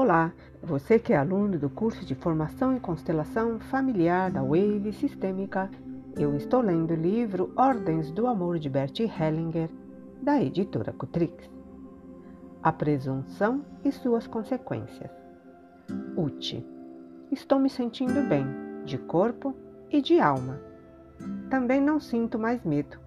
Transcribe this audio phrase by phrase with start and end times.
[0.00, 0.32] Olá,
[0.62, 5.68] você que é aluno do curso de Formação em Constelação Familiar da Wave Sistêmica,
[6.16, 9.68] eu estou lendo o livro Ordens do Amor de Bert Hellinger,
[10.22, 11.50] da editora Cutrix.
[12.62, 15.10] A presunção e suas consequências.
[16.16, 16.64] Uti.
[17.32, 18.46] Estou me sentindo bem,
[18.84, 19.52] de corpo
[19.90, 20.60] e de alma.
[21.50, 23.00] Também não sinto mais medo.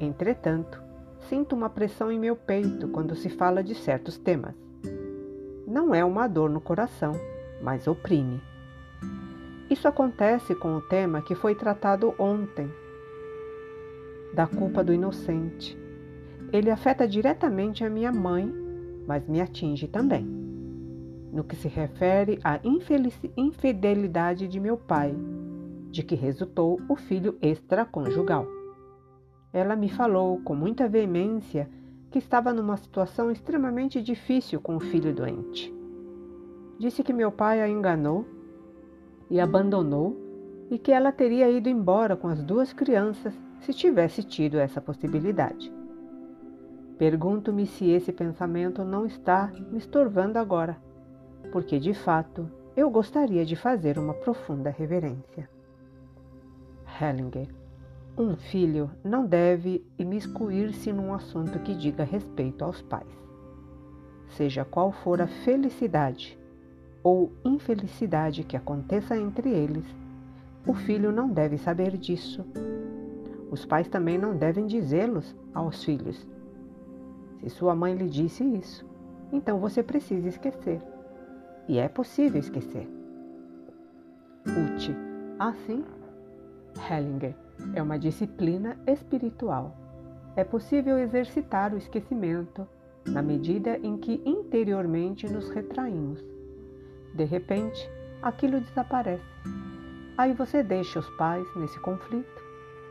[0.00, 0.82] Entretanto,
[1.28, 4.63] sinto uma pressão em meu peito quando se fala de certos temas
[5.74, 7.14] não é uma dor no coração,
[7.60, 8.40] mas oprime.
[9.68, 12.70] Isso acontece com o tema que foi tratado ontem,
[14.32, 15.76] da culpa do inocente.
[16.52, 18.48] Ele afeta diretamente a minha mãe,
[19.04, 20.24] mas me atinge também.
[21.32, 22.60] No que se refere à
[23.36, 25.12] infidelidade de meu pai,
[25.90, 28.46] de que resultou o filho extraconjugal.
[29.52, 31.68] Ela me falou com muita veemência
[32.14, 35.74] que estava numa situação extremamente difícil com o filho doente.
[36.78, 38.24] Disse que meu pai a enganou
[39.28, 40.16] e abandonou
[40.70, 45.72] e que ela teria ido embora com as duas crianças se tivesse tido essa possibilidade.
[46.96, 50.80] Pergunto-me se esse pensamento não está me estorvando agora,
[51.50, 55.50] porque de fato eu gostaria de fazer uma profunda reverência.
[57.00, 57.48] Hellinger
[58.16, 63.08] um filho não deve imiscuir-se num assunto que diga respeito aos pais.
[64.28, 66.38] Seja qual for a felicidade
[67.02, 69.84] ou infelicidade que aconteça entre eles,
[70.66, 72.44] o filho não deve saber disso.
[73.50, 76.26] Os pais também não devem dizê-los aos filhos.
[77.40, 78.86] Se sua mãe lhe disse isso,
[79.32, 80.80] então você precisa esquecer.
[81.68, 82.88] E é possível esquecer.
[84.46, 84.94] Uti.
[85.38, 85.84] Assim,
[86.88, 87.34] Hellinger
[87.74, 89.76] é uma disciplina espiritual.
[90.36, 92.66] É possível exercitar o esquecimento
[93.06, 96.24] na medida em que interiormente nos retraímos.
[97.14, 97.88] De repente,
[98.22, 99.22] aquilo desaparece.
[100.16, 102.42] Aí você deixa os pais nesse conflito,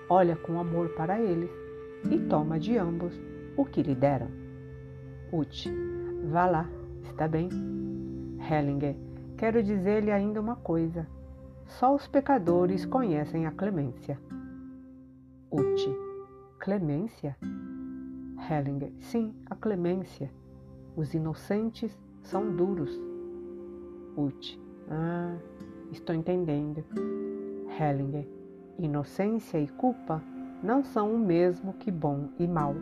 [0.09, 1.49] olha com amor para eles
[2.09, 3.13] e toma de ambos
[3.57, 4.27] o que lhe deram.
[5.31, 5.73] Uti,
[6.31, 6.69] vá lá,
[7.03, 7.49] está bem?
[8.49, 8.95] Hellinger,
[9.37, 11.07] quero dizer-lhe ainda uma coisa.
[11.65, 14.19] Só os pecadores conhecem a clemência.
[15.55, 15.95] Uti.
[16.57, 17.37] Clemência?
[18.49, 18.91] Hellinger.
[18.97, 20.31] Sim, a clemência.
[20.95, 22.99] Os inocentes são duros.
[24.17, 24.59] Uti.
[24.89, 25.37] Ah,
[25.91, 26.83] estou entendendo.
[27.79, 28.27] Hellinger.
[28.79, 30.23] Inocência e culpa
[30.63, 32.73] não são o mesmo que bom e mal.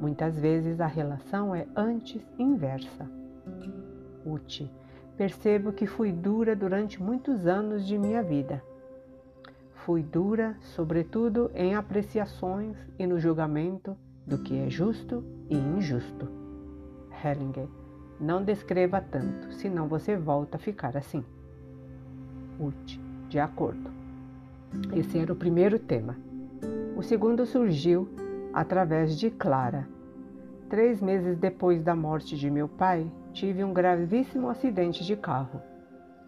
[0.00, 3.06] Muitas vezes a relação é antes inversa.
[4.24, 4.72] Uti.
[5.14, 8.62] Percebo que fui dura durante muitos anos de minha vida
[9.88, 16.28] fui dura, sobretudo em apreciações e no julgamento do que é justo e injusto.
[17.24, 17.66] Hellinger,
[18.20, 21.24] não descreva tanto, senão você volta a ficar assim.
[22.60, 23.00] Ut,
[23.30, 23.90] de acordo.
[24.94, 26.18] Esse era o primeiro tema.
[26.94, 28.06] O segundo surgiu
[28.52, 29.88] através de Clara.
[30.68, 35.62] Três meses depois da morte de meu pai, tive um gravíssimo acidente de carro.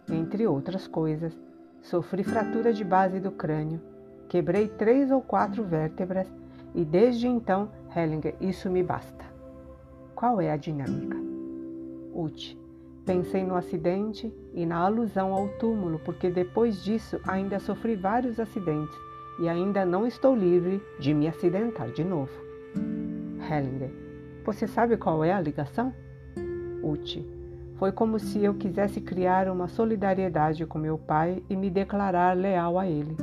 [0.09, 1.37] Entre outras coisas,
[1.81, 3.81] Sofri fratura de base do crânio,
[4.29, 6.27] quebrei três ou quatro vértebras
[6.73, 9.25] e desde então, Hellinger, isso me basta.
[10.15, 11.17] Qual é a dinâmica?
[12.13, 12.57] Ut.
[13.05, 18.95] Pensei no acidente e na alusão ao túmulo, porque depois disso ainda sofri vários acidentes
[19.39, 22.31] e ainda não estou livre de me acidentar de novo.
[23.49, 23.91] Hellinger,
[24.45, 25.93] você sabe qual é a ligação?
[26.83, 27.40] Ut.
[27.81, 32.77] Foi como se eu quisesse criar uma solidariedade com meu pai e me declarar leal
[32.77, 33.17] a ele.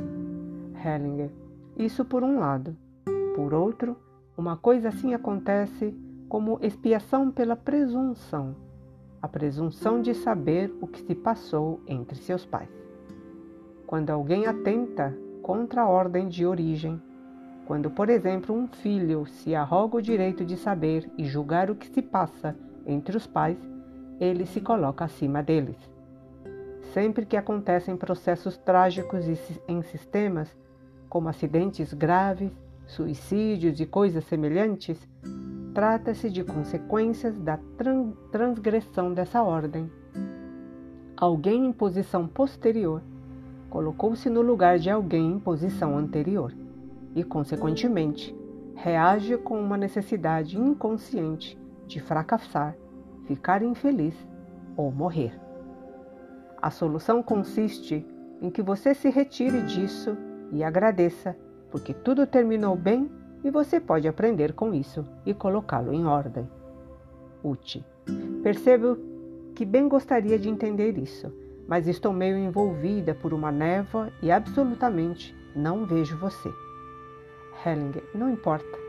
[0.83, 1.31] Hellinger.
[1.77, 2.75] Isso por um lado.
[3.37, 3.95] Por outro,
[4.37, 5.97] uma coisa assim acontece
[6.27, 8.53] como expiação pela presunção
[9.21, 12.69] a presunção de saber o que se passou entre seus pais.
[13.87, 17.01] Quando alguém atenta contra a ordem de origem,
[17.65, 21.87] quando, por exemplo, um filho se arroga o direito de saber e julgar o que
[21.87, 23.57] se passa entre os pais,
[24.19, 25.77] ele se coloca acima deles.
[26.93, 29.25] Sempre que acontecem processos trágicos
[29.67, 30.55] em sistemas,
[31.07, 32.51] como acidentes graves,
[32.85, 35.07] suicídios e coisas semelhantes,
[35.73, 37.59] trata-se de consequências da
[38.31, 39.89] transgressão dessa ordem.
[41.15, 43.01] Alguém em posição posterior
[43.69, 46.51] colocou-se no lugar de alguém em posição anterior
[47.15, 48.35] e, consequentemente,
[48.75, 52.75] reage com uma necessidade inconsciente de fracassar
[53.29, 54.15] ficar infeliz
[54.75, 55.39] ou morrer.
[56.59, 58.03] A solução consiste
[58.41, 60.17] em que você se retire disso
[60.51, 61.37] e agradeça,
[61.69, 63.07] porque tudo terminou bem
[63.43, 66.49] e você pode aprender com isso e colocá-lo em ordem.
[67.43, 67.85] Uti.
[68.41, 68.97] Percebo
[69.53, 71.31] que bem gostaria de entender isso,
[71.67, 76.49] mas estou meio envolvida por uma névoa e absolutamente não vejo você.
[77.63, 78.79] Hellinger, não importa.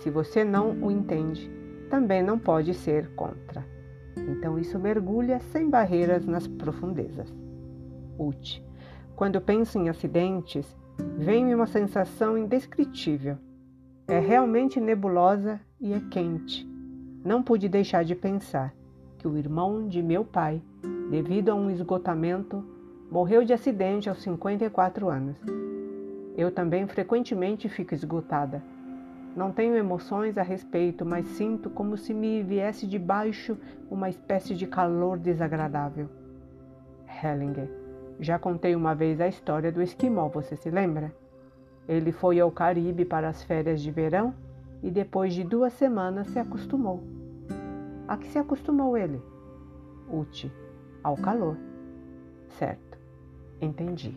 [0.00, 1.50] Se você não o entende,
[1.88, 3.77] também não pode ser contra.
[4.28, 7.32] Então isso mergulha sem barreiras nas profundezas.
[8.18, 8.64] Ut.
[9.14, 10.76] Quando penso em acidentes,
[11.16, 13.36] vem-me uma sensação indescritível.
[14.06, 16.66] É realmente nebulosa e é quente.
[17.24, 18.74] Não pude deixar de pensar
[19.18, 20.62] que o irmão de meu pai,
[21.10, 22.64] devido a um esgotamento,
[23.10, 25.36] morreu de acidente aos 54 anos.
[26.36, 28.62] Eu também frequentemente fico esgotada.
[29.36, 33.56] Não tenho emoções a respeito, mas sinto como se me viesse de baixo
[33.90, 36.08] uma espécie de calor desagradável.
[37.22, 37.68] Hellinger,
[38.20, 41.12] já contei uma vez a história do esquimó, você se lembra?
[41.88, 44.34] Ele foi ao Caribe para as férias de verão
[44.82, 47.02] e depois de duas semanas se acostumou.
[48.06, 49.22] A que se acostumou ele?
[50.10, 50.52] Uti,
[51.02, 51.56] ao calor.
[52.48, 52.98] Certo,
[53.60, 54.14] entendi.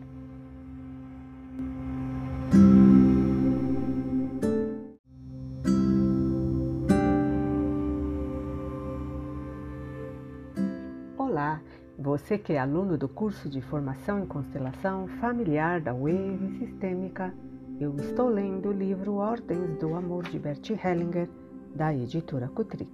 [12.12, 17.32] Você que é aluno do curso de Formação em Constelação Familiar da Wave Sistêmica,
[17.80, 21.26] eu estou lendo o livro Ordens do Amor de Bert Hellinger,
[21.74, 22.92] da editora Cutrix.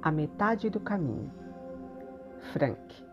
[0.00, 1.30] A metade do caminho.
[2.54, 3.04] Frank.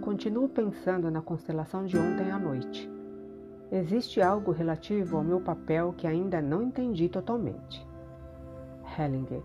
[0.00, 2.90] Continuo pensando na constelação de ontem à noite.
[3.70, 7.86] Existe algo relativo ao meu papel que ainda não entendi totalmente.
[8.98, 9.42] Hellinger.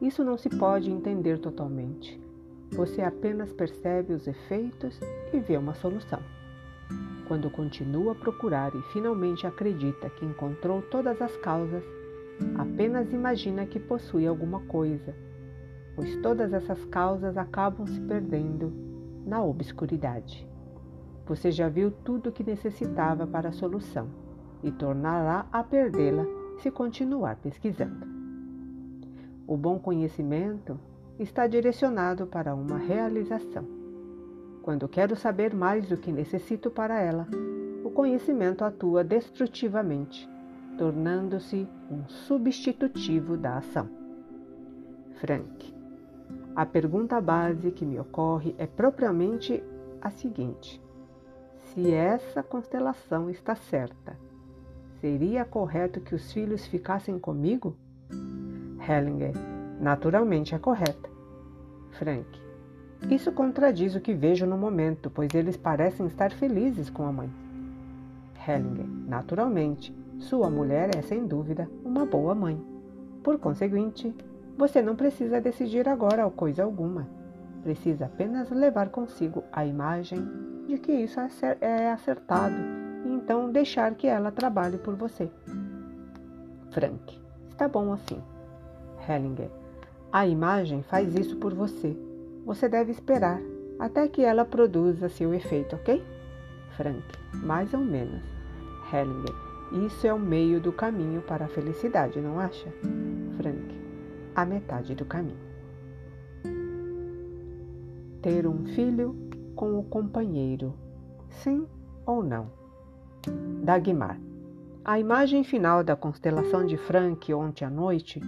[0.00, 2.23] Isso não se pode entender totalmente.
[2.72, 4.98] Você apenas percebe os efeitos
[5.32, 6.20] e vê uma solução.
[7.26, 11.84] Quando continua a procurar e finalmente acredita que encontrou todas as causas,
[12.58, 15.14] apenas imagina que possui alguma coisa,
[15.94, 18.72] pois todas essas causas acabam se perdendo
[19.24, 20.46] na obscuridade.
[21.26, 24.08] Você já viu tudo o que necessitava para a solução
[24.62, 26.26] e tornará a perdê-la
[26.58, 28.06] se continuar pesquisando.
[29.46, 30.78] O bom conhecimento
[31.18, 33.64] está direcionado para uma realização.
[34.62, 37.28] Quando quero saber mais do que necessito para ela,
[37.84, 40.28] o conhecimento atua destrutivamente,
[40.78, 43.88] tornando-se um substitutivo da ação.
[45.20, 45.74] Frank.
[46.56, 49.62] A pergunta base que me ocorre é propriamente
[50.00, 50.80] a seguinte:
[51.64, 54.16] se essa constelação está certa,
[55.00, 57.76] seria correto que os filhos ficassem comigo?
[58.88, 61.08] Hellinger naturalmente é correta.
[61.92, 62.26] Frank.
[63.10, 67.30] Isso contradiz o que vejo no momento, pois eles parecem estar felizes com a mãe.
[68.46, 68.86] Hellinger.
[69.06, 72.60] Naturalmente, sua mulher é sem dúvida uma boa mãe.
[73.22, 74.14] Por conseguinte,
[74.56, 77.08] você não precisa decidir agora coisa alguma.
[77.62, 80.26] Precisa apenas levar consigo a imagem
[80.66, 82.54] de que isso é, é acertado
[83.04, 85.30] e então deixar que ela trabalhe por você.
[86.70, 87.18] Frank.
[87.50, 88.20] Está bom assim.
[89.08, 89.63] Hellinger.
[90.14, 91.96] A imagem faz isso por você.
[92.46, 93.40] Você deve esperar
[93.80, 96.04] até que ela produza seu efeito, ok?
[96.76, 97.02] Frank,
[97.42, 98.22] mais ou menos.
[98.92, 99.34] Hellinger,
[99.84, 102.68] isso é o meio do caminho para a felicidade, não acha?
[103.36, 103.76] Frank,
[104.36, 105.36] a metade do caminho.
[108.22, 109.16] Ter um filho
[109.56, 110.74] com o companheiro,
[111.28, 111.66] sim
[112.06, 112.52] ou não?
[113.64, 114.20] Dagmar.
[114.84, 118.20] A imagem final da constelação de Frank ontem à noite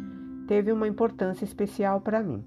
[0.46, 2.44] teve uma importância especial para mim.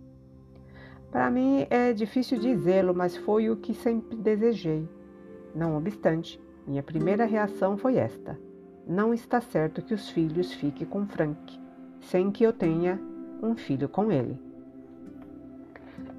[1.11, 4.87] Para mim é difícil dizê-lo, mas foi o que sempre desejei.
[5.55, 8.39] Não obstante, minha primeira reação foi esta:
[8.87, 11.59] não está certo que os filhos fiquem com Frank,
[12.01, 12.99] sem que eu tenha
[13.41, 14.39] um filho com ele.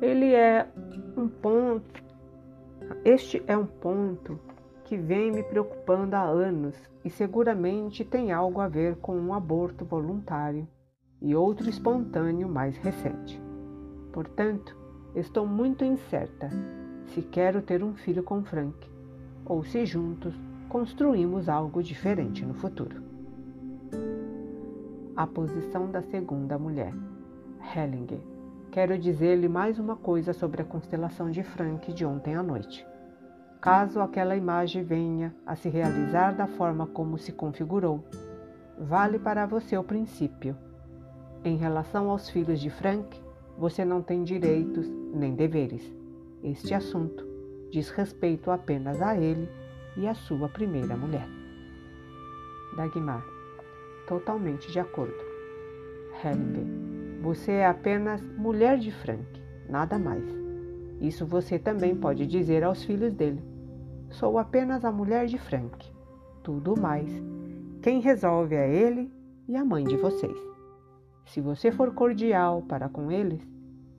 [0.03, 0.67] Ele é
[1.17, 2.03] um ponto.
[3.05, 4.41] Este é um ponto
[4.85, 9.85] que vem me preocupando há anos e seguramente tem algo a ver com um aborto
[9.85, 10.67] voluntário
[11.21, 13.41] e outro espontâneo mais recente.
[14.13, 14.77] Portanto,
[15.15, 16.51] estou muito incerta
[17.07, 18.89] se quero ter um filho com Frank
[19.45, 20.35] ou se juntos
[20.69, 23.03] construímos algo diferente no futuro.
[25.17, 26.95] A posição da segunda mulher.
[27.75, 28.21] Hellinger.
[28.71, 32.87] Quero dizer-lhe mais uma coisa sobre a constelação de Frank de ontem à noite.
[33.61, 38.03] Caso aquela imagem venha a se realizar da forma como se configurou,
[38.79, 40.57] vale para você o princípio
[41.45, 43.21] em relação aos filhos de Frank,
[43.57, 45.93] você não tem direitos nem deveres.
[46.43, 47.27] Este assunto
[47.71, 49.49] diz respeito apenas a ele
[49.97, 51.27] e a sua primeira mulher.
[52.77, 53.25] Dagmar,
[54.07, 55.15] totalmente de acordo.
[56.23, 56.67] Hellinger,
[57.23, 60.25] você é apenas mulher de Frank, nada mais.
[61.01, 63.43] Isso você também pode dizer aos filhos dele.
[64.11, 65.91] Sou apenas a mulher de Frank.
[66.43, 67.11] Tudo mais.
[67.83, 69.11] Quem resolve é ele
[69.49, 70.50] e a mãe de vocês.
[71.31, 73.41] Se você for cordial para com eles,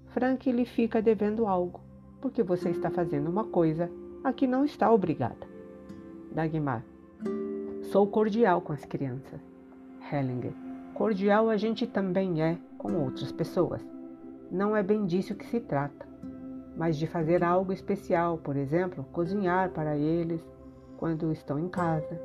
[0.07, 1.79] Frank lhe fica devendo algo,
[2.19, 3.89] porque você está fazendo uma coisa
[4.21, 5.47] a que não está obrigada.
[6.33, 6.83] Dagmar.
[7.83, 9.39] Sou cordial com as crianças.
[10.11, 10.51] Hellinger.
[10.93, 13.81] Cordial a gente também é com outras pessoas.
[14.51, 16.05] Não é bem disso que se trata,
[16.75, 20.45] mas de fazer algo especial, por exemplo, cozinhar para eles
[20.97, 22.21] quando estão em casa.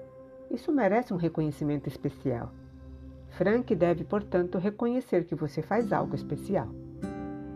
[0.50, 2.50] Isso merece um reconhecimento especial.
[3.36, 6.68] Frank deve, portanto, reconhecer que você faz algo especial.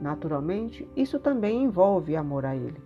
[0.00, 2.78] Naturalmente, isso também envolve amor a ele,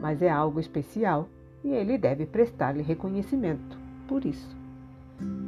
[0.00, 1.28] mas é algo especial
[1.62, 4.56] e ele deve prestar-lhe reconhecimento por isso.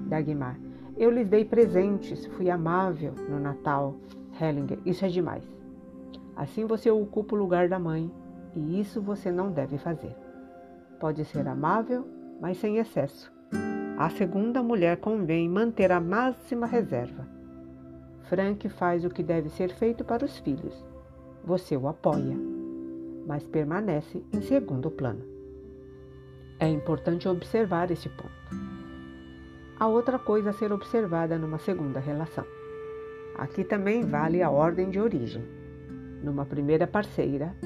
[0.09, 0.57] Dagmar,
[0.97, 3.97] eu lhes dei presentes, fui amável no Natal.
[4.41, 5.43] Hellinger, isso é demais.
[6.37, 8.11] Assim você ocupa o lugar da mãe,
[8.55, 10.15] e isso você não deve fazer.
[11.01, 12.07] Pode ser amável,
[12.41, 13.36] mas sem excesso.
[13.99, 17.27] A segunda mulher convém manter a máxima reserva.
[18.25, 20.85] Frank faz o que deve ser feito para os filhos.
[21.43, 22.37] Você o apoia,
[23.27, 25.25] mas permanece em segundo plano.
[26.61, 28.31] É importante observar esse ponto.
[29.81, 32.45] Há outra coisa a ser observada numa segunda relação.
[33.39, 35.43] Aqui também vale a ordem de origem.
[36.23, 37.57] Numa primeira parceira,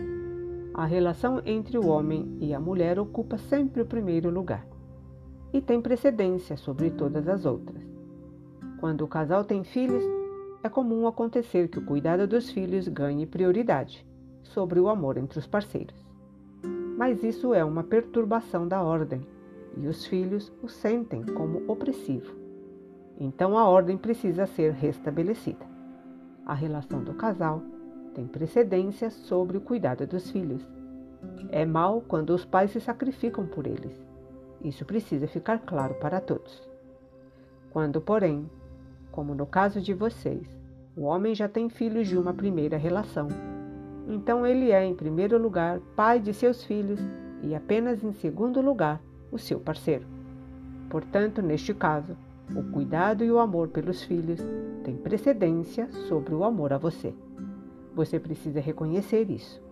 [0.75, 4.65] a relação entre o homem e a mulher ocupa sempre o primeiro lugar
[5.53, 7.83] e tem precedência sobre todas as outras.
[8.79, 10.05] Quando o casal tem filhos,
[10.63, 14.07] é comum acontecer que o cuidado dos filhos ganhe prioridade
[14.43, 16.07] sobre o amor entre os parceiros.
[16.97, 19.27] Mas isso é uma perturbação da ordem
[19.77, 22.35] e os filhos o sentem como opressivo.
[23.19, 25.65] Então a ordem precisa ser restabelecida.
[26.47, 27.63] A relação do casal
[28.15, 30.67] tem precedência sobre o cuidado dos filhos.
[31.51, 34.10] É mal quando os pais se sacrificam por eles
[34.63, 36.69] isso precisa ficar claro para todos.
[37.71, 38.49] Quando, porém,
[39.11, 40.47] como no caso de vocês,
[40.97, 43.29] o homem já tem filhos de uma primeira relação,
[44.09, 47.01] então ele é, em primeiro lugar, pai de seus filhos
[47.43, 49.01] e apenas em segundo lugar,
[49.31, 50.05] o seu parceiro.
[50.89, 52.17] Portanto, neste caso,
[52.55, 54.41] o cuidado e o amor pelos filhos
[54.83, 57.15] têm precedência sobre o amor a você.
[57.95, 59.63] Você precisa reconhecer isso.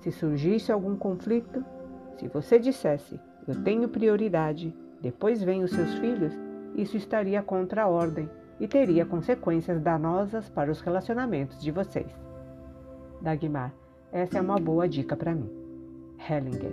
[0.00, 1.62] Se surgisse algum conflito,
[2.18, 6.32] se você dissesse eu tenho prioridade, depois vêm os seus filhos,
[6.76, 8.28] isso estaria contra a ordem
[8.60, 12.06] e teria consequências danosas para os relacionamentos de vocês.
[13.20, 13.72] Dagmar,
[14.12, 15.50] essa é uma boa dica para mim.
[16.18, 16.72] Hellinger,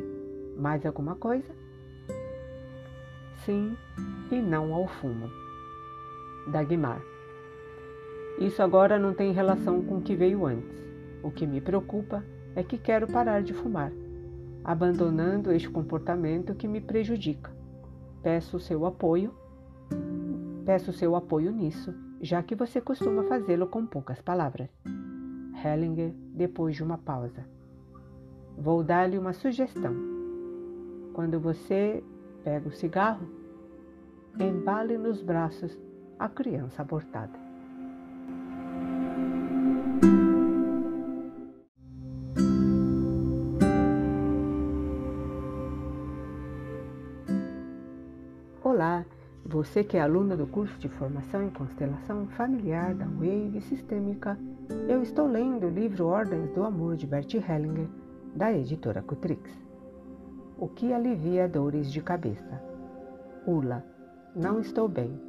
[0.58, 1.52] mais alguma coisa?
[3.46, 3.76] Sim,
[4.32, 5.30] e não ao fumo.
[6.52, 7.02] Dagmar,
[8.40, 10.80] isso agora não tem relação com o que veio antes.
[11.24, 12.24] O que me preocupa
[12.56, 13.92] é que quero parar de fumar
[14.70, 17.52] abandonando este comportamento que me prejudica.
[18.22, 19.34] Peço seu apoio.
[20.64, 24.70] Peço seu apoio nisso, já que você costuma fazê-lo com poucas palavras.
[25.66, 27.44] Hellinger, depois de uma pausa.
[28.56, 29.96] Vou dar-lhe uma sugestão.
[31.14, 32.04] Quando você
[32.44, 33.28] pega o cigarro,
[34.40, 35.76] embale nos braços
[36.20, 37.49] a criança abortada.
[49.60, 54.39] Você que é aluna do curso de formação em constelação familiar da Wave Sistêmica,
[54.88, 57.89] eu estou lendo o livro Ordens do Amor de Bert Hellinger,
[58.34, 59.51] da editora Cutrix.
[60.58, 62.63] O que alivia dores de cabeça?
[63.46, 63.84] Ula,
[64.34, 65.20] não estou bem.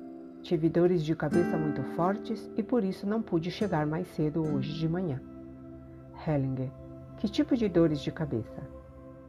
[0.42, 4.74] Tive dores de cabeça muito fortes e por isso não pude chegar mais cedo hoje
[4.74, 5.20] de manhã.
[6.24, 6.70] Hellinger,
[7.18, 8.62] que tipo de dores de cabeça?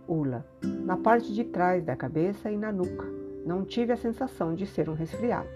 [0.07, 0.45] Ula,
[0.85, 4.89] na parte de trás da cabeça e na nuca não tive a sensação de ser
[4.89, 5.49] um resfriado.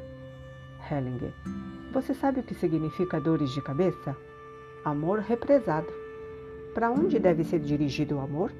[0.89, 1.34] Hellinger.
[1.92, 4.15] Você sabe o que significa dores de cabeça?
[4.84, 5.88] Amor represado.
[6.74, 8.51] Para onde deve ser dirigido o amor?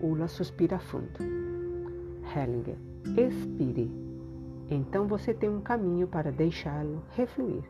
[0.00, 1.18] Ula suspira fundo.
[2.34, 2.76] Hellinger.
[3.16, 3.90] Expire.
[4.70, 7.64] Então você tem um caminho para deixá-lo refluir.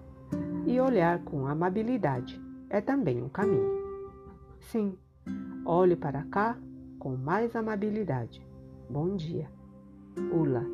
[0.66, 3.78] E olhar com amabilidade é também um caminho.
[4.61, 4.99] Sim,
[5.64, 6.58] olhe para cá
[6.99, 8.44] com mais amabilidade.
[8.90, 9.58] Bom dia.
[10.26, 10.66] Ula,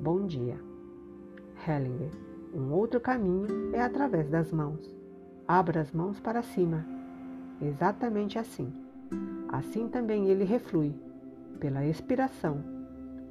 [0.00, 0.56] bom dia.
[1.66, 2.10] Hellinger,
[2.54, 4.94] um outro caminho é através das mãos.
[5.46, 6.86] Abra as mãos para cima.
[7.60, 8.72] Exatamente assim.
[9.48, 10.94] Assim também ele reflui,
[11.58, 12.62] pela expiração,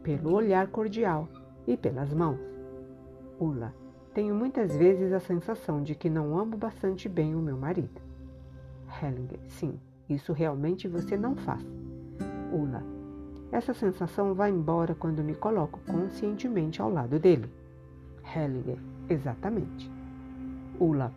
[0.03, 1.27] pelo olhar cordial
[1.65, 2.39] e pelas mãos.
[3.39, 3.74] Ula,
[4.13, 8.01] tenho muitas vezes a sensação de que não amo bastante bem o meu marido.
[9.01, 11.65] Hellinger, sim, Isso realmente você não faz.
[12.53, 12.95] Ula.
[13.55, 17.50] Essa sensação vai embora quando me coloco conscientemente ao lado dele.
[18.21, 18.77] Hellinger.
[19.07, 19.89] Exatamente.
[20.77, 21.09] Ula.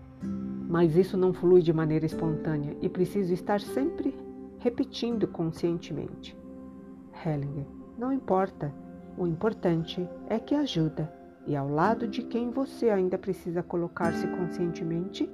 [0.68, 4.16] Mas isso não flui de maneira espontânea e preciso estar sempre
[4.60, 6.38] repetindo conscientemente.
[7.26, 7.66] Hellinger.
[7.98, 8.72] Não importa.
[9.16, 11.12] O importante é que ajuda
[11.44, 15.28] e ao lado de quem você ainda precisa colocar-se conscientemente.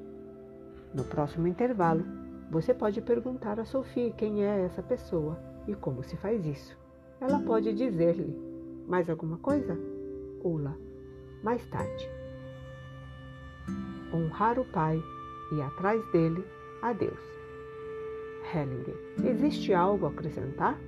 [0.94, 2.02] No próximo intervalo,
[2.50, 6.82] você pode perguntar a Sophie quem é essa pessoa e como se faz isso.
[7.20, 8.36] Ela pode dizer-lhe
[8.86, 9.78] mais alguma coisa?
[10.42, 10.76] Ula,
[11.42, 12.08] mais tarde.
[14.12, 15.00] Honrar o Pai
[15.52, 16.44] e atrás dele
[16.82, 17.18] a Deus.
[18.52, 20.78] Hellinger, existe algo a acrescentar?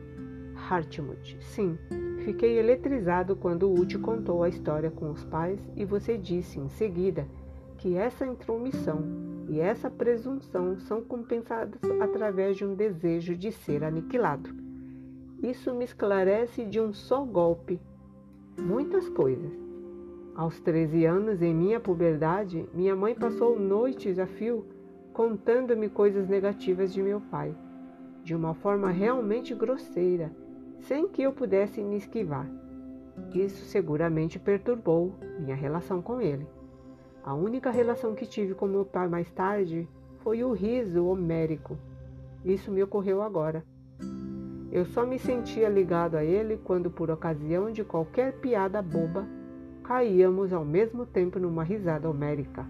[0.69, 1.79] Hartmut, sim.
[2.25, 7.27] Fiquei eletrizado quando Uti contou a história com os pais e você disse em seguida
[7.79, 9.05] que essa intromissão
[9.49, 14.66] e essa presunção são compensadas através de um desejo de ser aniquilado.
[15.43, 17.81] Isso me esclarece de um só golpe
[18.59, 19.53] muitas coisas.
[20.35, 24.67] Aos 13 anos, em minha puberdade, minha mãe passou noites a fio
[25.13, 27.55] contando-me coisas negativas de meu pai,
[28.23, 30.31] de uma forma realmente grosseira
[30.81, 32.49] sem que eu pudesse me esquivar.
[33.35, 36.47] Isso seguramente perturbou minha relação com ele.
[37.25, 39.89] A única relação que tive com meu pai mais tarde
[40.19, 41.77] foi o riso homérico.
[42.45, 43.65] Isso me ocorreu agora.
[44.77, 49.27] Eu só me sentia ligado a ele quando, por ocasião de qualquer piada boba,
[49.83, 52.67] caíamos ao mesmo tempo numa risada homérica.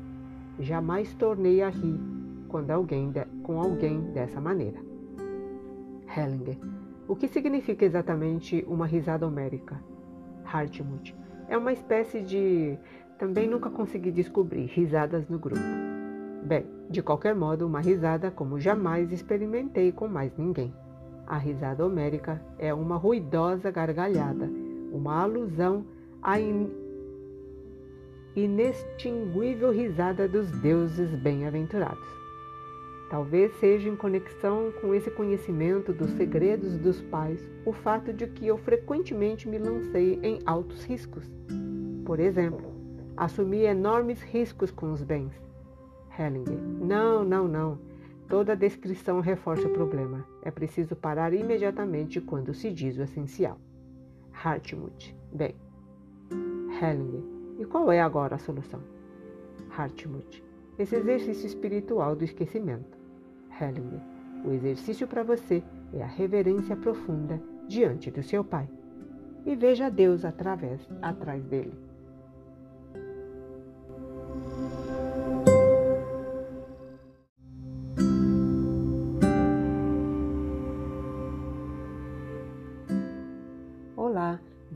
[0.60, 1.98] Jamais tornei a rir
[2.46, 4.78] quando alguém de, com alguém dessa maneira.
[6.16, 6.56] Hellinger
[7.08, 9.80] o que significa exatamente uma risada homérica?
[10.44, 11.12] Hartmut.
[11.48, 12.78] É uma espécie de.
[13.18, 15.60] Também nunca consegui descobrir risadas no grupo.
[16.44, 20.72] Bem, de qualquer modo, uma risada como jamais experimentei com mais ninguém.
[21.26, 24.48] A risada homérica é uma ruidosa gargalhada,
[24.92, 25.84] uma alusão
[26.22, 26.70] à in...
[28.36, 32.06] inextinguível risada dos deuses bem-aventurados.
[33.10, 38.46] Talvez seja em conexão com esse conhecimento dos segredos dos pais o fato de que
[38.46, 41.24] eu frequentemente me lancei em altos riscos.
[42.04, 42.72] Por exemplo,
[43.16, 45.32] assumi enormes riscos com os bens.
[46.18, 46.58] Hellinger.
[46.80, 47.78] Não, não, não.
[48.28, 50.26] Toda descrição reforça o problema.
[50.42, 53.58] É preciso parar imediatamente quando se diz o essencial.
[54.32, 55.16] Hartmut.
[55.32, 55.54] Bem.
[56.80, 57.22] Hellinger.
[57.58, 58.80] E qual é agora a solução?
[59.70, 60.44] Hartmut.
[60.76, 62.98] Esse exercício espiritual do esquecimento.
[63.60, 64.02] Hellinger.
[64.44, 65.62] O exercício para você
[65.92, 68.68] é a reverência profunda diante do seu Pai.
[69.44, 71.78] E veja Deus através, atrás dele.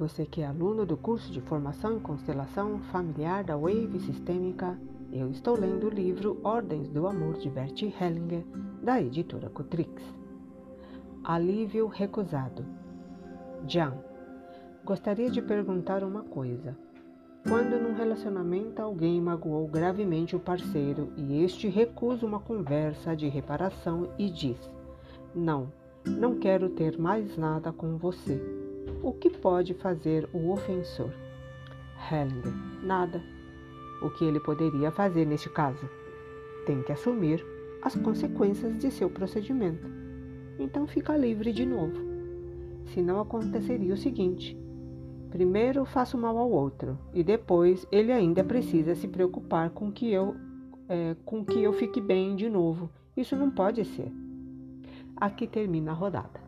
[0.00, 4.80] Você que é aluno do curso de formação em constelação familiar da Wave Sistêmica
[5.12, 8.42] eu estou lendo o livro Ordens do Amor de Bert Hellinger,
[8.82, 10.02] da editora Cotrix.
[11.22, 12.64] Alívio recusado.
[13.66, 13.92] Jan,
[14.86, 16.74] gostaria de perguntar uma coisa.
[17.46, 24.08] Quando num relacionamento alguém magoou gravemente o parceiro e este recusa uma conversa de reparação
[24.16, 24.58] e diz:
[25.34, 25.70] Não,
[26.06, 28.59] não quero ter mais nada com você.
[29.02, 31.10] O que pode fazer o ofensor?
[32.10, 33.22] Hellinger: Nada
[34.00, 35.88] o que ele poderia fazer neste caso?
[36.66, 37.44] Tem que assumir
[37.82, 39.86] as consequências de seu procedimento.
[40.58, 41.98] Então fica livre de novo.
[42.86, 44.56] Senão aconteceria o seguinte:
[45.30, 50.34] primeiro faço mal ao outro e depois ele ainda precisa se preocupar com que eu
[50.88, 52.90] é, com que eu fique bem de novo.
[53.16, 54.10] Isso não pode ser.
[55.16, 56.39] Aqui termina a rodada.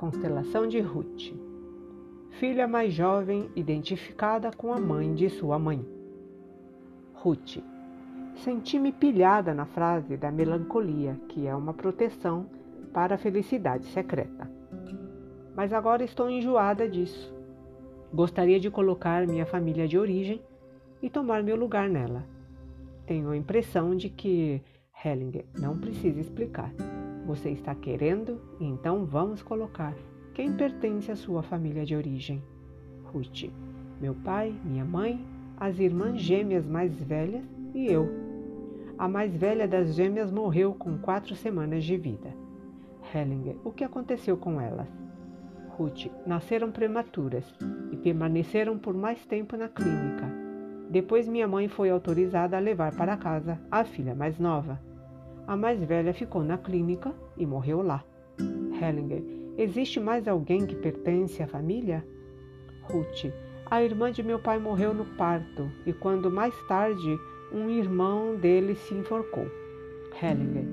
[0.00, 1.34] Constelação de Ruth
[2.38, 5.86] filha mais jovem identificada com a mãe de sua mãe.
[7.12, 7.58] Ruth.
[8.36, 12.46] Senti-me pilhada na frase da melancolia, que é uma proteção
[12.94, 14.50] para a felicidade secreta.
[15.54, 17.34] Mas agora estou enjoada disso.
[18.10, 20.40] Gostaria de colocar minha família de origem
[21.02, 22.24] e tomar meu lugar nela.
[23.04, 24.62] Tenho a impressão de que
[25.04, 26.72] Hellinger não precisa explicar.
[27.26, 29.94] Você está querendo, então vamos colocar
[30.40, 32.42] quem pertence à sua família de origem?
[33.04, 33.50] Ruth.
[34.00, 35.22] Meu pai, minha mãe,
[35.56, 38.08] as irmãs gêmeas mais velhas e eu.
[38.96, 42.32] A mais velha das gêmeas morreu com quatro semanas de vida.
[43.14, 43.56] Hellinger.
[43.64, 44.88] O que aconteceu com elas?
[45.76, 46.06] Ruth.
[46.26, 47.44] Nasceram prematuras
[47.90, 50.26] e permaneceram por mais tempo na clínica.
[50.88, 54.80] Depois minha mãe foi autorizada a levar para casa a filha mais nova.
[55.50, 58.04] A mais velha ficou na clínica e morreu lá.
[58.80, 59.20] Hellinger,
[59.58, 62.06] existe mais alguém que pertence à família?
[62.82, 63.32] Ruth,
[63.68, 67.18] a irmã de meu pai morreu no parto e quando mais tarde
[67.52, 69.44] um irmão dele se enforcou.
[70.22, 70.68] Hellinger,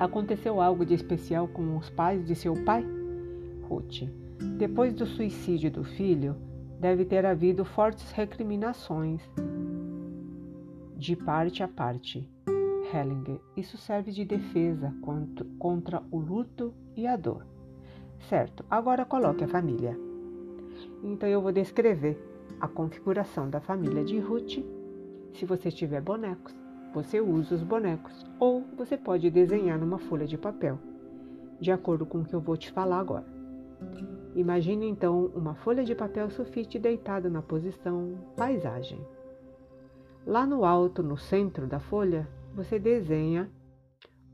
[0.00, 2.86] aconteceu algo de especial com os pais de seu pai?
[3.68, 4.04] Ruth,
[4.56, 6.34] depois do suicídio do filho,
[6.80, 9.20] deve ter havido fortes recriminações
[10.96, 12.26] de parte a parte.
[12.92, 14.94] Hellinger, isso serve de defesa
[15.58, 17.46] contra o luto e a dor.
[18.28, 19.98] Certo, agora coloque a família.
[21.02, 22.18] Então eu vou descrever
[22.60, 24.64] a configuração da família de Ruth.
[25.34, 26.54] Se você tiver bonecos,
[26.94, 30.78] você usa os bonecos ou você pode desenhar numa folha de papel,
[31.60, 33.26] de acordo com o que eu vou te falar agora.
[34.34, 38.98] Imagine então uma folha de papel sulfite deitada na posição paisagem.
[40.26, 43.50] Lá no alto, no centro da folha, você desenha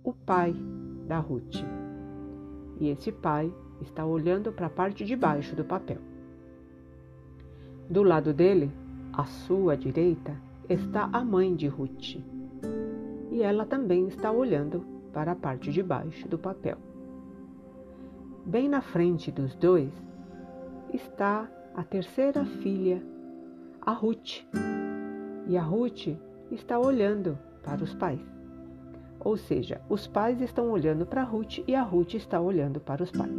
[0.05, 0.55] o pai
[1.09, 1.57] da Ruth.
[2.79, 5.99] E esse pai está olhando para a parte de baixo do papel.
[7.91, 8.71] Do lado dele,
[9.13, 10.37] à sua direita,
[10.69, 12.19] está a mãe de Ruth.
[13.33, 16.79] E ela também está olhando para a parte de baixo do papel.
[18.47, 19.93] Bem na frente dos dois
[20.95, 23.03] está a terceira filha,
[23.81, 24.45] a Ruth
[25.49, 26.07] e a Ruth
[26.53, 28.21] está olhando para os pais.
[29.21, 33.11] Ou seja, os pais estão olhando para Ruth e a Ruth está olhando para os
[33.11, 33.33] pais.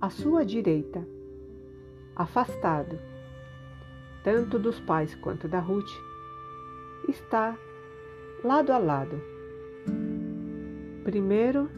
[0.00, 1.06] À sua direita,
[2.14, 2.98] afastado,
[4.22, 5.90] tanto dos pais quanto da Ruth,
[7.08, 7.56] está
[8.44, 9.20] lado a lado.
[11.02, 11.68] Primeiro,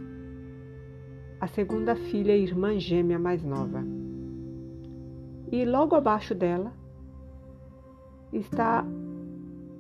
[1.41, 3.85] a segunda filha, irmã gêmea mais nova.
[5.51, 6.73] E logo abaixo dela,
[8.33, 8.85] está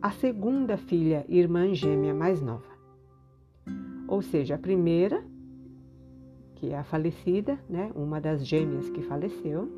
[0.00, 2.78] a segunda filha, irmã gêmea mais nova.
[4.06, 5.24] Ou seja, a primeira,
[6.54, 9.68] que é a falecida, né, uma das gêmeas que faleceu,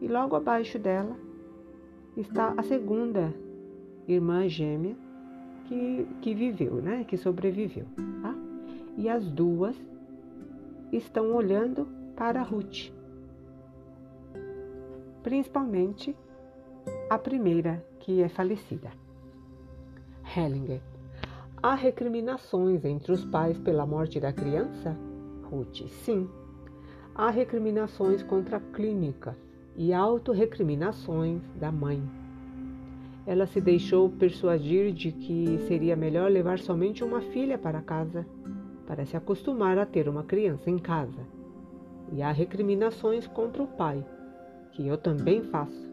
[0.00, 1.14] e logo abaixo dela
[2.16, 3.32] está a segunda
[4.08, 4.96] irmã gêmea
[5.66, 7.84] que, que viveu, né, que sobreviveu.
[8.22, 8.34] Tá?
[8.96, 9.76] E as duas
[10.90, 12.90] estão olhando para Ruth,
[15.22, 16.16] principalmente
[17.10, 19.01] a primeira que é falecida.
[20.24, 20.80] Hellinger.
[21.62, 24.96] Há recriminações entre os pais pela morte da criança?
[25.44, 25.86] Ruth.
[26.04, 26.28] Sim.
[27.14, 29.36] Há recriminações contra a clínica
[29.76, 32.02] e autorrecriminações da mãe.
[33.26, 38.26] Ela se deixou persuadir de que seria melhor levar somente uma filha para casa,
[38.86, 41.26] para se acostumar a ter uma criança em casa.
[42.10, 44.04] E há recriminações contra o pai,
[44.72, 45.91] que eu também faço.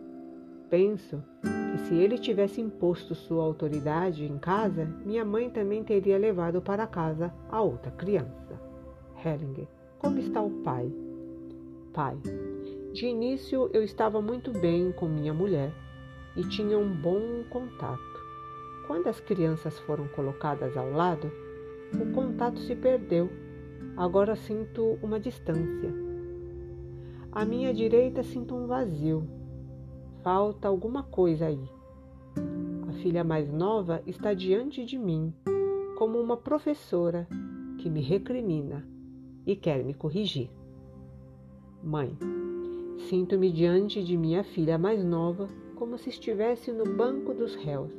[0.70, 1.24] Penso
[1.72, 6.86] que se ele tivesse imposto sua autoridade em casa, minha mãe também teria levado para
[6.86, 8.62] casa a outra criança.
[9.26, 10.92] Hellinger, como está o pai?
[11.92, 12.16] Pai,
[12.94, 15.74] de início eu estava muito bem com minha mulher
[16.38, 18.00] e tinha um bom contato.
[18.86, 21.32] Quando as crianças foram colocadas ao lado,
[22.00, 23.28] o contato se perdeu.
[23.98, 25.92] Agora sinto uma distância.
[27.32, 29.39] À minha direita sinto um vazio
[30.24, 31.70] Falta alguma coisa aí.
[32.90, 35.34] A filha mais nova está diante de mim,
[35.98, 37.26] como uma professora
[37.78, 38.86] que me recrimina
[39.46, 40.50] e quer me corrigir.
[41.82, 42.18] Mãe,
[43.08, 47.94] sinto-me diante de minha filha mais nova como se estivesse no banco dos réus.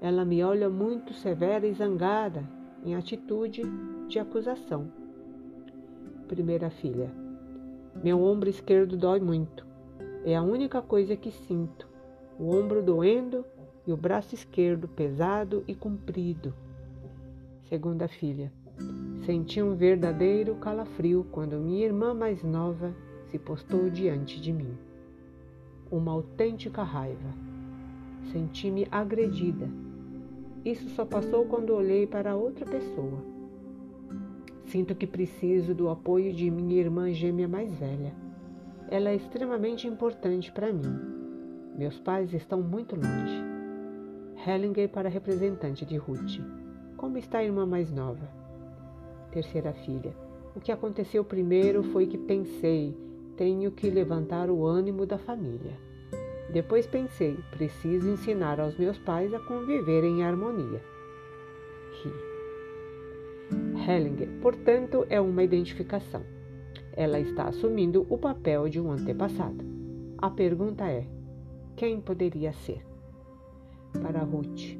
[0.00, 2.48] Ela me olha muito severa e zangada,
[2.84, 3.62] em atitude
[4.06, 4.88] de acusação.
[6.28, 7.10] Primeira filha,
[8.02, 9.73] meu ombro esquerdo dói muito.
[10.24, 11.86] É a única coisa que sinto:
[12.38, 13.44] o ombro doendo
[13.86, 16.54] e o braço esquerdo pesado e comprido.
[17.68, 18.50] Segunda filha.
[19.26, 22.94] Senti um verdadeiro calafrio quando minha irmã mais nova
[23.30, 24.76] se postou diante de mim.
[25.90, 27.34] Uma autêntica raiva.
[28.32, 29.68] Senti-me agredida.
[30.64, 33.22] Isso só passou quando olhei para outra pessoa.
[34.64, 38.23] Sinto que preciso do apoio de minha irmã gêmea mais velha.
[38.88, 40.98] Ela é extremamente importante para mim.
[41.76, 43.42] Meus pais estão muito longe.
[44.46, 46.40] Hellinger para representante de Ruth.
[46.96, 48.28] Como está a irmã mais nova?
[49.32, 50.14] Terceira filha.
[50.54, 52.96] O que aconteceu primeiro foi que pensei,
[53.36, 55.72] tenho que levantar o ânimo da família.
[56.52, 60.80] Depois pensei, preciso ensinar aos meus pais a conviver em harmonia.
[62.02, 62.12] Ri.
[63.86, 66.33] Hellinger, portanto, é uma identificação.
[66.96, 69.64] Ela está assumindo o papel de um antepassado.
[70.18, 71.06] A pergunta é:
[71.76, 72.86] quem poderia ser?
[74.00, 74.78] Para Ruth,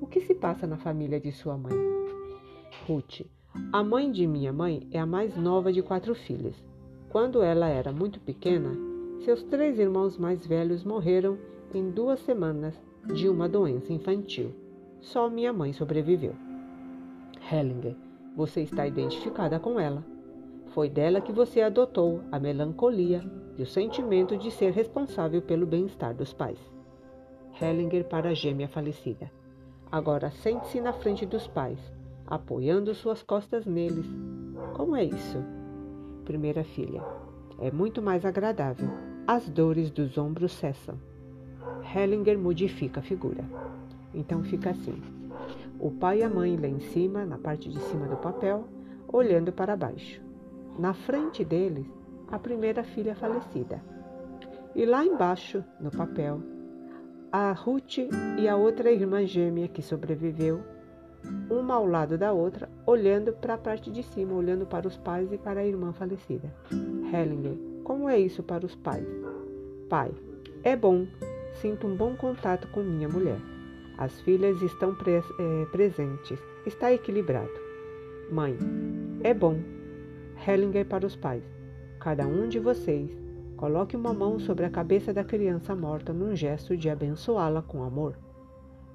[0.00, 1.76] O que se passa na família de sua mãe?
[2.86, 3.26] Ruth.
[3.72, 6.54] A mãe de minha mãe é a mais nova de quatro filhas.
[7.10, 8.70] Quando ela era muito pequena,
[9.24, 11.36] seus três irmãos mais velhos morreram
[11.74, 12.80] em duas semanas
[13.12, 14.54] de uma doença infantil.
[15.00, 16.34] Só minha mãe sobreviveu.
[17.52, 17.96] Hellinger,
[18.36, 20.04] você está identificada com ela.
[20.70, 23.22] Foi dela que você adotou a melancolia
[23.58, 26.58] e o sentimento de ser responsável pelo bem-estar dos pais.
[27.60, 29.30] Hellinger para a gêmea falecida.
[29.90, 31.78] Agora sente-se na frente dos pais,
[32.24, 34.06] apoiando suas costas neles.
[34.74, 35.38] Como é isso?
[36.24, 37.02] Primeira filha.
[37.58, 38.88] É muito mais agradável.
[39.26, 40.94] As dores dos ombros cessam.
[41.94, 43.44] Hellinger modifica a figura.
[44.14, 45.02] Então fica assim:
[45.80, 48.64] o pai e a mãe lá em cima, na parte de cima do papel,
[49.12, 50.29] olhando para baixo.
[50.78, 51.86] Na frente deles,
[52.28, 53.82] a primeira filha falecida.
[54.74, 56.40] E lá embaixo, no papel,
[57.32, 57.98] a Ruth
[58.38, 60.60] e a outra irmã gêmea que sobreviveu,
[61.50, 65.32] uma ao lado da outra, olhando para a parte de cima, olhando para os pais
[65.32, 66.52] e para a irmã falecida.
[67.12, 69.06] Hellinger, como é isso para os pais?
[69.88, 70.12] Pai,
[70.62, 71.06] é bom,
[71.60, 73.38] sinto um bom contato com minha mulher.
[73.98, 77.50] As filhas estão é, presentes, está equilibrado.
[78.30, 78.56] Mãe,
[79.22, 79.58] é bom.
[80.46, 81.44] Hellinger para os pais.
[81.98, 83.10] Cada um de vocês
[83.56, 88.16] coloque uma mão sobre a cabeça da criança morta num gesto de abençoá-la com amor.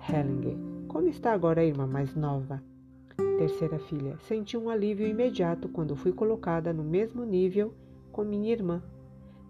[0.10, 2.63] Hellinger, como está agora a irmã mais nova?
[3.38, 7.73] Terceira filha, senti um alívio imediato quando fui colocada no mesmo nível
[8.12, 8.81] com minha irmã.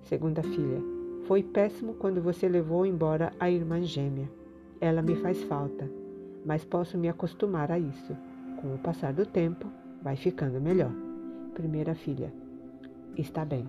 [0.01, 0.81] Segunda filha,
[1.25, 4.29] foi péssimo quando você levou embora a irmã gêmea.
[4.81, 5.89] Ela me faz falta,
[6.45, 8.15] mas posso me acostumar a isso.
[8.59, 9.67] Com o passar do tempo,
[10.01, 11.04] vai ficando melhor.
[11.55, 12.33] Primeira filha,
[13.17, 13.65] está bem.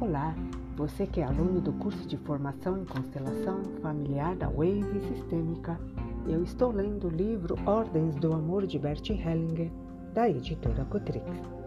[0.00, 0.34] Olá,
[0.76, 5.78] você que é aluno do curso de formação em constelação familiar da Wave Sistêmica,
[6.26, 9.70] eu estou lendo o livro Ordens do Amor de Bert Hellinger,
[10.12, 11.65] da editora Cotrix.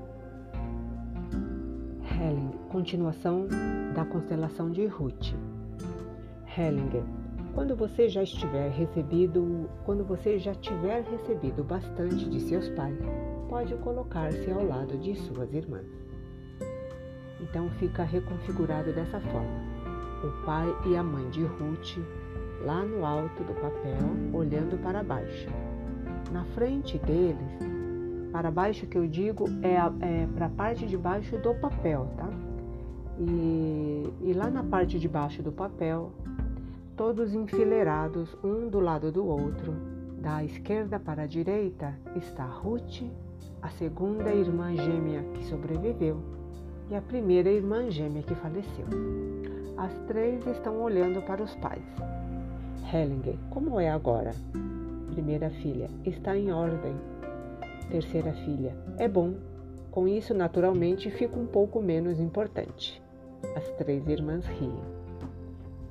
[2.80, 3.46] Continuação
[3.94, 5.34] da constelação de Ruth.
[6.58, 7.04] Hellinger,
[7.54, 12.98] quando você já estiver recebido, quando você já tiver recebido bastante de seus pais,
[13.50, 15.89] pode colocar-se ao lado de suas irmãs.
[17.42, 19.60] Então fica reconfigurado dessa forma:
[20.24, 21.98] o pai e a mãe de Ruth
[22.63, 23.98] lá no alto do papel,
[24.32, 25.50] olhando para baixo.
[26.32, 27.60] Na frente deles
[28.32, 32.49] para baixo que eu digo é, é para a parte de baixo do papel, tá?
[33.19, 36.12] E, e lá na parte de baixo do papel,
[36.95, 39.73] todos enfileirados um do lado do outro,
[40.21, 43.03] da esquerda para a direita está Ruth,
[43.62, 46.21] a segunda irmã gêmea que sobreviveu
[46.89, 48.86] e a primeira irmã gêmea que faleceu.
[49.77, 51.86] As três estão olhando para os pais.
[52.91, 54.34] Hellinger, como é agora?
[55.12, 56.95] Primeira filha, está em ordem,
[57.89, 59.34] Terceira filha: É bom.
[59.89, 63.01] Com isso, naturalmente, fico um pouco menos importante.
[63.56, 64.80] As três irmãs riem.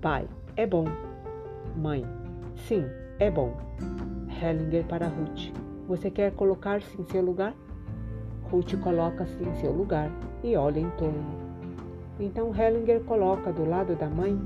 [0.00, 0.84] Pai: É bom.
[1.76, 2.04] Mãe:
[2.56, 2.84] Sim,
[3.18, 3.56] é bom.
[4.40, 5.52] Hellinger para Ruth:
[5.86, 7.54] Você quer colocar-se em seu lugar?
[8.50, 10.10] Ruth coloca-se em seu lugar
[10.42, 11.48] e olha em torno.
[12.20, 14.38] Então Hellinger coloca do lado da mãe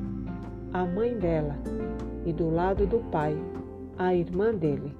[0.72, 1.56] a mãe dela
[2.24, 3.36] e do lado do pai
[3.98, 4.96] a irmã dele,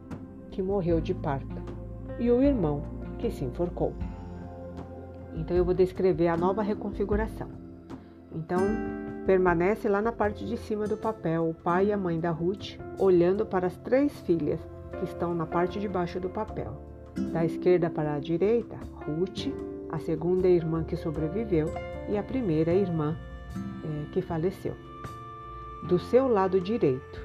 [0.51, 1.57] que morreu de parto
[2.19, 2.83] e o irmão
[3.19, 3.93] que se enforcou.
[5.35, 7.62] Então eu vou descrever a nova reconfiguração.
[8.35, 8.61] Então
[9.27, 12.79] permanece lá na parte de cima do papel o pai e a mãe da Ruth
[12.99, 14.61] olhando para as três filhas
[14.99, 16.73] que estão na parte de baixo do papel.
[17.33, 19.49] Da esquerda para a direita, Ruth,
[19.91, 21.69] a segunda irmã que sobreviveu
[22.09, 23.17] e a primeira irmã
[23.85, 24.75] é, que faleceu.
[25.89, 27.21] Do seu lado direito,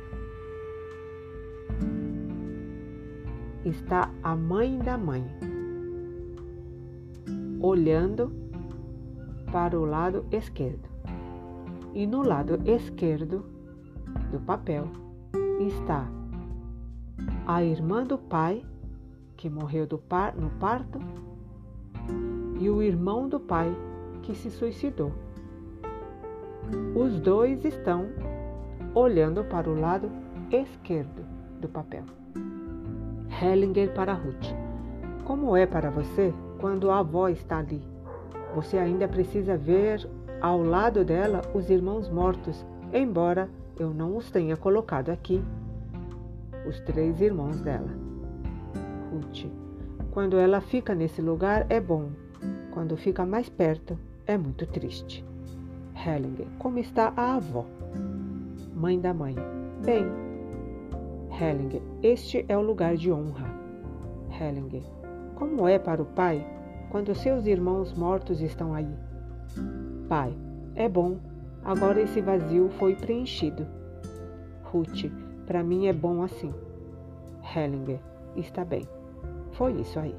[3.64, 5.26] está a mãe da mãe,
[7.62, 8.32] olhando
[9.52, 10.87] para o lado esquerdo.
[11.94, 13.46] E no lado esquerdo
[14.32, 14.88] do papel
[15.60, 16.08] está
[17.46, 18.64] a irmã do pai,
[19.36, 21.00] que morreu par, no parto,
[22.60, 23.74] e o irmão do pai,
[24.22, 25.14] que se suicidou.
[26.96, 28.08] Os dois estão
[28.94, 30.10] olhando para o lado
[30.52, 31.26] esquerdo
[31.62, 32.04] do papel.
[33.42, 34.54] Hellinger para Ruth.
[35.24, 37.82] Como é para você quando a avó está ali?
[38.56, 40.10] Você ainda precisa ver
[40.42, 45.42] ao lado dela os irmãos mortos, embora eu não os tenha colocado aqui.
[46.68, 47.90] os três irmãos dela.
[49.12, 49.46] Ruth.
[50.12, 52.10] Quando ela fica nesse lugar é bom.
[52.72, 55.26] Quando fica mais perto é muito triste.
[55.96, 56.48] Hellinger.
[56.60, 57.66] Como está a avó?
[58.76, 59.36] Mãe da mãe.
[59.84, 60.06] Bem.
[61.32, 61.82] Hellinger.
[62.04, 63.48] Este é o lugar de honra.
[64.40, 64.84] Hellinger.
[65.36, 66.46] Como é para o pai
[66.90, 69.07] quando seus irmãos mortos estão aí?
[70.08, 70.34] Pai.
[70.76, 71.18] É bom.
[71.64, 73.68] Agora esse vazio foi preenchido.
[74.64, 75.12] Ruth.
[75.46, 76.54] Para mim é bom assim.
[77.56, 78.00] Hellinger.
[78.36, 78.88] Está bem.
[79.52, 80.16] Foi isso aí.